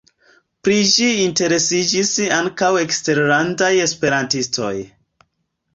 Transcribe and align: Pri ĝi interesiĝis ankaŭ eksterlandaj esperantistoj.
Pri 0.67 0.77
ĝi 0.93 1.09
interesiĝis 1.25 2.15
ankaŭ 2.39 2.71
eksterlandaj 2.87 3.73
esperantistoj. 3.87 4.77